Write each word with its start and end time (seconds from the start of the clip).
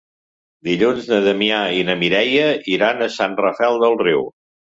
Dilluns 0.69 1.09
na 1.11 1.19
Damià 1.25 1.59
i 1.81 1.83
na 1.89 1.97
Mireia 1.99 2.47
iran 2.79 3.05
a 3.05 3.11
Sant 3.19 3.37
Rafel 3.45 3.79
del 3.87 3.97
Riu. 4.03 4.27